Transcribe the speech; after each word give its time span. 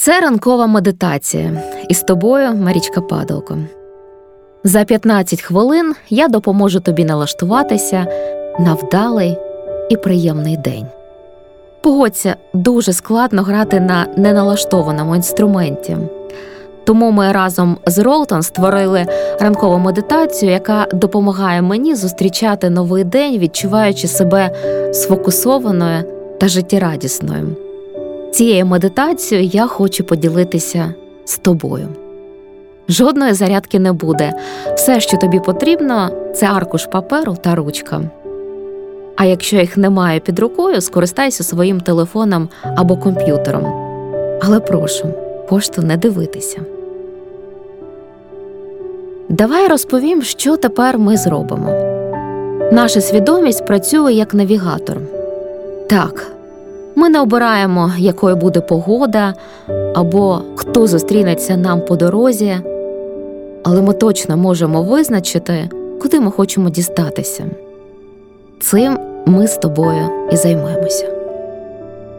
Це 0.00 0.20
ранкова 0.20 0.66
медитація. 0.66 1.62
І 1.88 1.94
з 1.94 2.02
тобою 2.02 2.54
Марічка 2.54 3.00
Падалко. 3.00 3.58
За 4.64 4.84
15 4.84 5.42
хвилин 5.42 5.94
я 6.08 6.28
допоможу 6.28 6.80
тобі 6.80 7.04
налаштуватися 7.04 8.06
на 8.58 8.74
вдалий 8.74 9.38
і 9.90 9.96
приємний 9.96 10.56
день. 10.56 10.86
Погодься, 11.80 12.36
дуже 12.54 12.92
складно 12.92 13.42
грати 13.42 13.80
на 13.80 14.06
неналаштованому 14.16 15.16
інструменті. 15.16 15.96
Тому 16.84 17.10
ми 17.10 17.32
разом 17.32 17.76
з 17.86 17.98
Ролтон 17.98 18.42
створили 18.42 19.06
ранкову 19.40 19.78
медитацію, 19.78 20.52
яка 20.52 20.86
допомагає 20.92 21.62
мені 21.62 21.94
зустрічати 21.94 22.70
новий 22.70 23.04
день, 23.04 23.38
відчуваючи 23.38 24.08
себе 24.08 24.50
сфокусованою 24.92 26.04
та 26.40 26.48
життєрадісною. 26.48 27.67
Цією 28.32 28.66
медитацією 28.66 29.46
я 29.52 29.66
хочу 29.66 30.04
поділитися 30.04 30.94
з 31.24 31.38
тобою. 31.38 31.88
Жодної 32.88 33.32
зарядки 33.32 33.78
не 33.78 33.92
буде. 33.92 34.32
Все, 34.74 35.00
що 35.00 35.16
тобі 35.16 35.40
потрібно, 35.40 36.10
це 36.34 36.46
аркуш 36.46 36.86
паперу 36.86 37.36
та 37.44 37.54
ручка. 37.54 38.00
А 39.16 39.24
якщо 39.24 39.56
їх 39.56 39.76
немає 39.76 40.20
під 40.20 40.38
рукою, 40.38 40.80
скористайся 40.80 41.44
своїм 41.44 41.80
телефоном 41.80 42.48
або 42.76 42.96
комп'ютером. 42.96 43.66
Але 44.42 44.60
прошу, 44.60 45.08
пошту 45.48 45.82
не 45.82 45.96
дивитися. 45.96 46.60
Давай 49.28 49.68
розповім, 49.68 50.22
що 50.22 50.56
тепер 50.56 50.98
ми 50.98 51.16
зробимо. 51.16 51.70
Наша 52.72 53.00
свідомість 53.00 53.66
працює 53.66 54.12
як 54.12 54.34
навігатор. 54.34 54.96
Так, 55.88 56.32
ми 56.98 57.08
не 57.08 57.20
обираємо, 57.20 57.92
якою 57.98 58.36
буде 58.36 58.60
погода 58.60 59.34
або 59.94 60.40
хто 60.54 60.86
зустрінеться 60.86 61.56
нам 61.56 61.80
по 61.80 61.96
дорозі, 61.96 62.56
але 63.64 63.82
ми 63.82 63.92
точно 63.92 64.36
можемо 64.36 64.82
визначити, 64.82 65.70
куди 66.02 66.20
ми 66.20 66.30
хочемо 66.30 66.70
дістатися. 66.70 67.44
Цим 68.60 68.98
ми 69.26 69.46
з 69.46 69.56
тобою 69.56 70.08
і 70.32 70.36
займемося. 70.36 71.08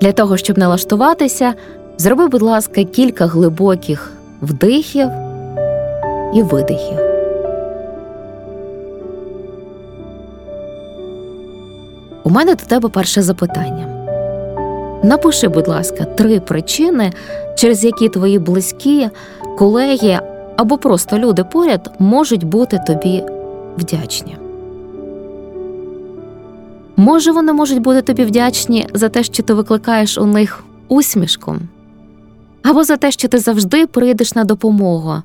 Для 0.00 0.12
того, 0.12 0.36
щоб 0.36 0.58
налаштуватися, 0.58 1.54
зроби, 1.98 2.28
будь 2.28 2.42
ласка, 2.42 2.84
кілька 2.84 3.26
глибоких 3.26 4.12
вдихів 4.42 5.08
і 6.34 6.42
видихів. 6.42 6.98
У 12.24 12.30
мене 12.30 12.54
до 12.54 12.64
тебе 12.64 12.88
перше 12.88 13.22
запитання. 13.22 13.97
Напиши, 15.02 15.48
будь 15.48 15.68
ласка, 15.68 16.04
три 16.04 16.40
причини, 16.40 17.12
через 17.56 17.84
які 17.84 18.08
твої 18.08 18.38
близькі, 18.38 19.08
колеги 19.58 20.20
або 20.56 20.78
просто 20.78 21.18
люди 21.18 21.44
поряд 21.44 21.94
можуть 21.98 22.44
бути 22.44 22.80
тобі 22.86 23.24
вдячні. 23.76 24.36
Може, 26.96 27.32
вони 27.32 27.52
можуть 27.52 27.78
бути 27.78 28.02
тобі 28.02 28.24
вдячні 28.24 28.88
за 28.94 29.08
те, 29.08 29.22
що 29.22 29.42
ти 29.42 29.54
викликаєш 29.54 30.18
у 30.18 30.26
них 30.26 30.64
усмішку, 30.88 31.56
або 32.62 32.84
за 32.84 32.96
те, 32.96 33.10
що 33.10 33.28
ти 33.28 33.38
завжди 33.38 33.86
прийдеш 33.86 34.34
на 34.34 34.44
допомогу, 34.44 35.22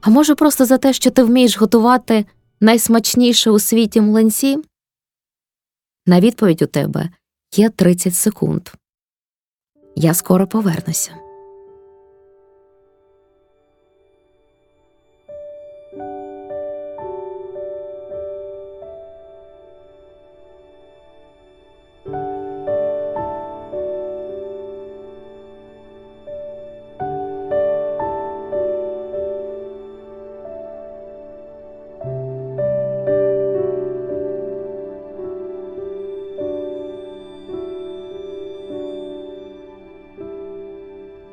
а 0.00 0.10
може, 0.10 0.34
просто 0.34 0.64
за 0.64 0.78
те, 0.78 0.92
що 0.92 1.10
ти 1.10 1.22
вмієш 1.22 1.58
готувати 1.58 2.24
найсмачніше 2.60 3.50
у 3.50 3.58
світі 3.58 4.00
млинці? 4.00 4.58
На 6.06 6.20
відповідь 6.20 6.62
у 6.62 6.66
тебе 6.66 7.08
є 7.52 7.70
30 7.70 8.14
секунд. 8.14 8.68
Я 9.96 10.14
скоро 10.14 10.46
повернуся. 10.46 11.19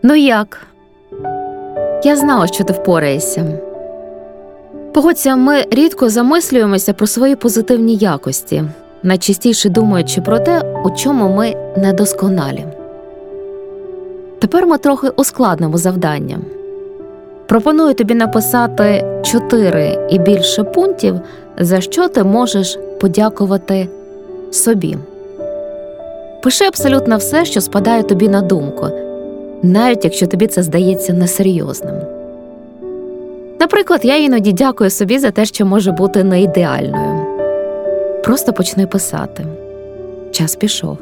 Ну 0.10 0.16
як? 0.16 0.62
Я 2.04 2.16
знала, 2.16 2.48
що 2.48 2.64
ти 2.64 2.74
впораєшся. 2.74 3.46
Погодься, 4.94 5.36
ми 5.36 5.66
рідко 5.72 6.10
замислюємося 6.10 6.94
про 6.94 7.08
свої 7.08 7.36
позитивні 7.36 7.96
якості, 7.96 8.64
найчастіше 9.04 9.70
думаючи 9.70 10.22
про 10.22 10.40
те, 10.40 10.62
у 10.86 10.90
чому 10.90 11.36
ми 11.36 11.56
недосконалі. 11.78 12.66
Тепер 14.40 14.68
ми 14.68 14.78
трохи 14.78 15.10
ускладнимо 15.10 15.78
завдання. 15.78 16.38
Пропоную 17.46 17.94
тобі 17.94 18.14
написати 18.14 19.06
чотири 19.24 20.08
і 20.10 20.20
більше 20.20 20.64
пунктів, 20.64 21.16
за 21.60 21.82
що 21.82 22.08
ти 22.08 22.24
можеш 22.24 22.80
подякувати 23.02 23.88
собі. 24.52 24.98
Пиши 26.44 26.66
абсолютно 26.66 27.18
все, 27.18 27.46
що 27.46 27.62
спадає 27.62 28.04
тобі 28.04 28.30
на 28.30 28.42
думку 28.42 28.88
навіть 29.64 30.04
якщо 30.04 30.28
тобі 30.28 30.48
це 30.48 30.64
здається 30.64 31.14
несерйозним. 31.14 31.96
Наприклад, 33.60 34.02
я 34.04 34.18
іноді 34.18 34.54
дякую 34.54 34.90
собі 34.90 35.20
за 35.20 35.32
те, 35.32 35.46
що 35.46 35.66
може 35.66 35.92
бути 35.92 36.24
не 36.24 36.42
ідеальною. 36.42 37.26
Просто 38.24 38.54
почни 38.54 38.88
писати. 38.88 39.46
Час 40.32 40.56
пішов. 40.56 40.98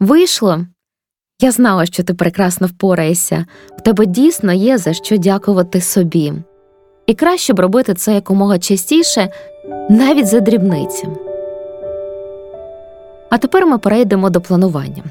Вийшло. 0.00 0.58
Я 1.42 1.52
знала, 1.52 1.86
що 1.86 2.02
ти 2.02 2.14
прекрасно 2.14 2.66
впораєшся, 2.66 3.44
в 3.78 3.80
тебе 3.80 4.06
дійсно 4.06 4.52
є 4.52 4.78
за 4.78 4.92
що 4.92 5.16
дякувати 5.16 5.80
собі. 5.80 6.32
І 7.06 7.14
краще 7.14 7.52
б 7.52 7.60
робити 7.60 7.94
це 7.94 8.14
якомога 8.14 8.58
частіше, 8.58 9.28
навіть 9.90 10.26
за 10.26 10.40
дрібниці. 10.40 11.08
А 13.30 13.38
тепер 13.38 13.66
ми 13.66 13.78
перейдемо 13.78 14.30
до 14.30 14.40
планування. 14.40 15.02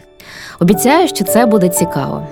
Обіцяю, 0.60 1.08
що 1.08 1.26
це 1.26 1.46
буде 1.46 1.70
цікаво. 1.70 2.28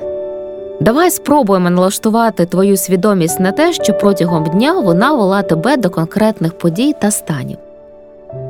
Давай 0.82 1.12
спробуємо 1.12 1.70
налаштувати 1.70 2.46
твою 2.46 2.78
свідомість 2.78 3.40
на 3.40 3.52
те, 3.52 3.74
що 3.74 3.94
протягом 3.94 4.44
дня 4.44 4.80
вона 4.80 5.14
вела 5.14 5.42
тебе 5.42 5.78
до 5.78 5.90
конкретних 5.90 6.58
подій 6.58 6.94
та 7.02 7.12
станів. 7.12 7.58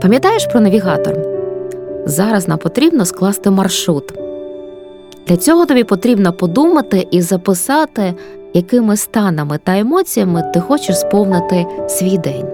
Пам'ятаєш 0.02 0.46
про 0.46 0.62
навігатор? 0.62 1.37
Зараз 2.08 2.48
нам 2.48 2.58
потрібно 2.58 3.06
скласти 3.06 3.50
маршрут. 3.50 4.14
Для 5.28 5.38
цього 5.38 5.66
тобі 5.66 5.84
потрібно 5.84 6.34
подумати 6.34 7.08
і 7.12 7.22
записати, 7.22 8.14
якими 8.54 8.98
станами 8.98 9.60
та 9.64 9.78
емоціями 9.80 10.52
ти 10.54 10.60
хочеш 10.60 11.00
сповнити 11.00 11.66
свій 11.88 12.18
день. 12.18 12.46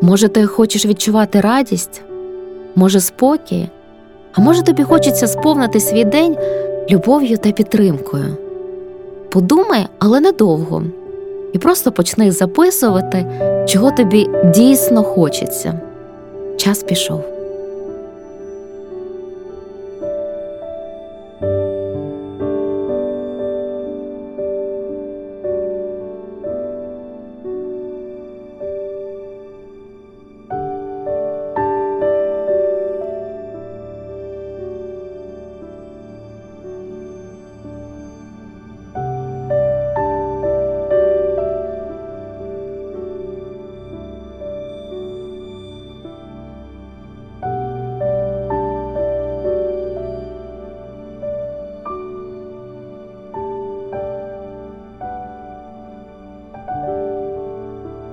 Може, 0.00 0.28
ти 0.28 0.46
хочеш 0.46 0.86
відчувати 0.86 1.40
радість, 1.40 2.02
може, 2.74 3.00
спокій, 3.00 3.68
а 4.32 4.40
може, 4.40 4.62
тобі 4.62 4.82
хочеться 4.82 5.26
сповнити 5.26 5.80
свій 5.80 6.04
день 6.04 6.36
любов'ю 6.90 7.38
та 7.38 7.52
підтримкою. 7.52 8.36
Подумай, 9.28 9.86
але 9.98 10.20
недовго, 10.20 10.82
і 11.52 11.58
просто 11.58 11.92
почни 11.92 12.32
записувати, 12.32 13.26
чого 13.66 13.90
тобі 13.90 14.28
дійсно 14.44 15.02
хочеться. 15.02 15.80
Час 16.56 16.82
пішов. 16.82 17.37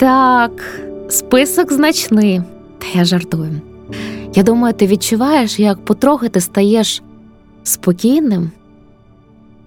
Так, 0.05 0.81
список 1.09 1.73
значний, 1.73 2.41
та 2.79 2.87
я 2.99 3.05
жартую. 3.05 3.61
Я 4.35 4.43
думаю, 4.43 4.73
ти 4.73 4.87
відчуваєш, 4.87 5.59
як 5.59 5.85
потрохи 5.85 6.29
ти 6.29 6.41
стаєш 6.41 7.03
спокійним 7.63 8.51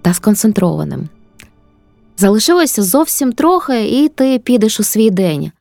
та 0.01 0.13
сконцентрованим. 0.13 1.09
Залишилося 2.17 2.83
зовсім 2.83 3.33
трохи, 3.33 3.89
і 3.89 4.09
ти 4.09 4.39
підеш 4.39 4.79
у 4.79 4.83
свій 4.83 5.09
день. 5.09 5.51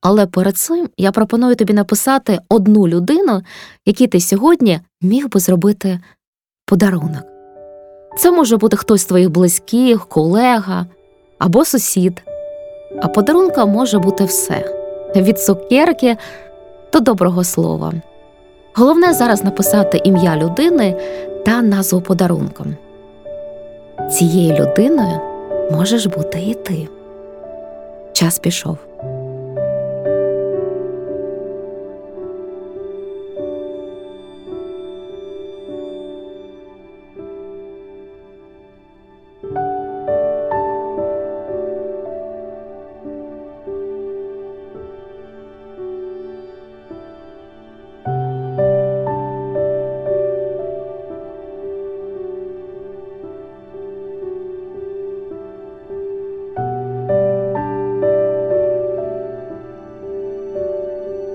Але 0.00 0.26
перед 0.26 0.56
цим 0.56 0.88
я 0.96 1.12
пропоную 1.12 1.56
тобі 1.56 1.72
написати 1.72 2.38
одну 2.48 2.88
людину, 2.88 3.42
якій 3.86 4.06
ти 4.06 4.20
сьогодні 4.20 4.80
міг 5.02 5.28
би 5.28 5.40
зробити 5.40 6.00
подарунок. 6.66 7.22
Це 8.18 8.30
може 8.30 8.56
бути 8.56 8.76
хтось 8.76 9.00
з 9.00 9.04
твоїх 9.06 9.30
близьких, 9.30 10.06
колега 10.06 10.86
або 11.38 11.64
сусід. 11.64 12.22
А 13.00 13.08
подарунка 13.08 13.66
може 13.66 13.98
бути 13.98 14.24
все 14.24 14.64
від 15.16 15.40
цукерки 15.40 16.16
до 16.92 17.00
доброго 17.00 17.44
слова. 17.44 17.92
Головне 18.74 19.12
зараз 19.12 19.44
написати 19.44 20.00
ім'я 20.04 20.36
людини 20.36 20.96
та 21.44 21.62
назву 21.62 22.00
подарунком. 22.00 22.76
Цією 24.10 24.54
людиною 24.54 25.20
можеш 25.70 26.06
бути 26.06 26.38
і 26.40 26.54
ти. 26.54 26.88
Час 28.12 28.38
пішов. 28.38 28.76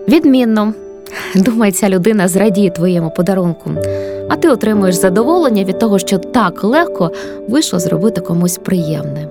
Відмінно. 0.07 0.73
Думаю, 1.35 1.71
ця 1.71 1.89
людина 1.89 2.27
зрадіє 2.27 2.69
твоєму 2.69 3.09
подарунку, 3.09 3.69
а 4.29 4.35
ти 4.35 4.49
отримуєш 4.49 4.95
задоволення 4.95 5.63
від 5.63 5.79
того, 5.79 5.99
що 5.99 6.17
так 6.17 6.63
легко 6.63 7.11
вийшло 7.49 7.79
зробити 7.79 8.21
комусь 8.21 8.57
приємне. 8.57 9.27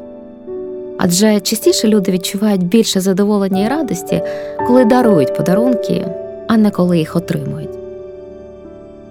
Адже 0.98 1.40
частіше 1.40 1.88
люди 1.88 2.12
відчувають 2.12 2.64
більше 2.64 3.00
задоволення 3.00 3.66
і 3.66 3.68
радості, 3.68 4.22
коли 4.66 4.84
дарують 4.84 5.36
подарунки, 5.36 6.06
а 6.48 6.56
не 6.56 6.70
коли 6.70 6.98
їх 6.98 7.16
отримують. 7.16 7.70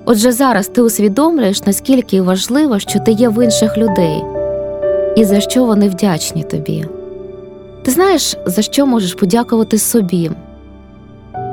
Отже, 0.06 0.31
зараз 0.31 0.68
ти 0.68 0.81
усвідомлюєш, 0.81 1.65
наскільки 1.65 2.21
важливо, 2.21 2.79
що 2.79 3.00
ти 3.00 3.11
є 3.11 3.29
в 3.29 3.44
інших 3.44 3.77
людей, 3.77 4.23
і 5.15 5.25
за 5.25 5.39
що 5.39 5.65
вони 5.65 5.89
вдячні 5.89 6.44
тобі. 6.44 6.85
Ти 7.83 7.91
знаєш, 7.91 8.38
за 8.45 8.61
що 8.61 8.85
можеш 8.85 9.13
подякувати 9.13 9.77
собі. 9.77 10.31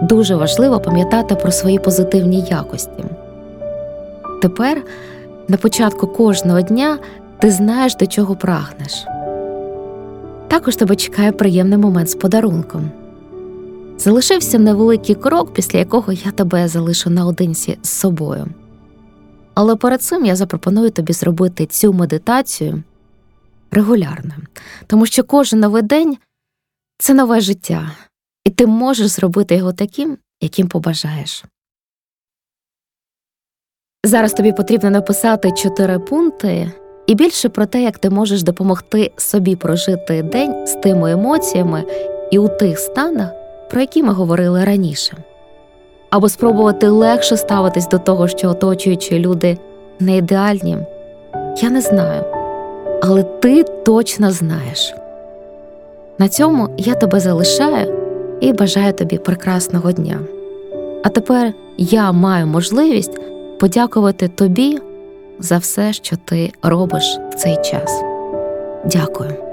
Дуже 0.02 0.34
важливо 0.36 0.80
пам'ятати 0.80 1.34
про 1.34 1.52
свої 1.52 1.78
позитивні 1.78 2.40
якості. 2.40 3.04
Тепер, 4.42 4.82
на 5.48 5.56
початку 5.56 6.06
кожного 6.06 6.60
дня, 6.60 6.98
ти 7.38 7.50
знаєш, 7.50 7.96
до 7.96 8.06
чого 8.06 8.36
прагнеш. 8.36 9.04
Також 10.48 10.76
тебе 10.76 10.96
чекає 10.96 11.32
приємний 11.32 11.78
момент 11.78 12.10
з 12.10 12.14
подарунком. 12.14 12.90
Залишився 13.98 14.58
невеликий 14.58 15.14
крок, 15.14 15.54
після 15.54 15.78
якого 15.78 16.12
я 16.12 16.30
тебе 16.30 16.68
залишу 16.68 17.10
наодинці 17.10 17.78
з 17.82 17.88
собою. 17.88 18.46
Але 19.54 19.76
перед 19.76 20.02
цим 20.02 20.24
я 20.24 20.36
запропоную 20.36 20.90
тобі 20.90 21.12
зробити 21.12 21.66
цю 21.66 21.92
медитацію 21.92 22.82
регулярно, 23.70 24.34
тому 24.86 25.06
що 25.06 25.24
кожен 25.24 25.60
новий 25.60 25.82
день 25.82 26.16
це 26.98 27.14
нове 27.14 27.40
життя, 27.40 27.90
і 28.44 28.50
ти 28.50 28.66
можеш 28.66 29.06
зробити 29.06 29.56
його 29.56 29.72
таким, 29.72 30.18
яким 30.40 30.68
побажаєш. 30.68 31.44
Зараз 34.04 34.32
тобі 34.32 34.52
потрібно 34.52 34.90
написати 34.90 35.52
чотири 35.52 35.98
пункти 35.98 36.72
і 37.06 37.14
більше 37.14 37.48
про 37.48 37.66
те, 37.66 37.82
як 37.82 37.98
ти 37.98 38.10
можеш 38.10 38.42
допомогти 38.42 39.12
собі 39.16 39.56
прожити 39.56 40.22
день 40.22 40.66
з 40.66 40.74
тими 40.74 41.12
емоціями 41.12 41.84
і 42.30 42.38
у 42.38 42.48
тих 42.48 42.78
станах, 42.78 43.30
про 43.70 43.80
які 43.80 44.02
ми 44.02 44.12
говорили 44.12 44.64
раніше, 44.64 45.16
або 46.10 46.28
спробувати 46.28 46.88
легше 46.88 47.36
ставитись 47.36 47.88
до 47.88 47.98
того, 47.98 48.28
що 48.28 48.48
оточуючі 48.48 49.18
люди 49.18 49.58
не 50.00 50.16
ідеальні. 50.16 50.78
Я 51.62 51.70
не 51.70 51.80
знаю, 51.80 52.24
але 53.02 53.22
ти 53.22 53.64
точно 53.64 54.30
знаєш. 54.30 54.94
На 56.18 56.28
цьому 56.28 56.74
я 56.78 56.94
тебе 56.94 57.20
залишаю 57.20 58.01
і 58.42 58.52
бажаю 58.52 58.92
тобі 58.92 59.18
прекрасного 59.18 59.92
дня. 59.92 60.18
А 61.04 61.08
тепер 61.08 61.52
я 61.76 62.12
маю 62.12 62.46
можливість 62.46 63.20
подякувати 63.60 64.28
тобі 64.28 64.78
за 65.38 65.58
все, 65.58 65.92
що 65.92 66.16
ти 66.24 66.52
робиш 66.62 67.18
в 67.32 67.34
цей 67.34 67.56
час. 67.56 68.02
Дякую. 68.84 69.51